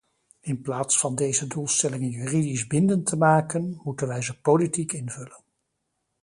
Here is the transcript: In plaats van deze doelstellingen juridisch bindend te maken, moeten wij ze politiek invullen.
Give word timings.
In 0.41 0.61
plaats 0.61 0.99
van 0.99 1.15
deze 1.15 1.47
doelstellingen 1.47 2.09
juridisch 2.09 2.67
bindend 2.67 3.05
te 3.05 3.15
maken, 3.15 3.81
moeten 3.83 4.07
wij 4.07 4.21
ze 4.21 4.41
politiek 4.41 4.91
invullen. 4.93 5.43